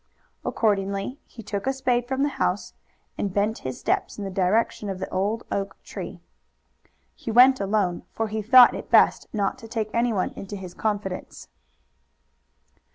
Accordingly, 0.43 1.19
he 1.27 1.43
took 1.43 1.67
a 1.67 1.73
spade 1.73 2.07
from 2.07 2.23
the 2.23 2.29
house, 2.41 2.73
and 3.19 3.31
bent 3.31 3.59
his 3.59 3.79
steps 3.79 4.17
in 4.17 4.23
the 4.23 4.31
direction 4.31 4.89
of 4.89 4.97
the 4.97 5.07
old 5.11 5.43
oak 5.51 5.77
tree. 5.83 6.19
He 7.13 7.29
went 7.29 7.59
alone, 7.61 8.01
for 8.11 8.27
he 8.27 8.41
thought 8.41 8.73
it 8.73 8.89
best 8.89 9.27
not 9.31 9.59
to 9.59 9.67
take 9.67 9.93
anyone 9.93 10.31
into 10.31 10.55
his 10.55 10.73
confidence. 10.73 11.49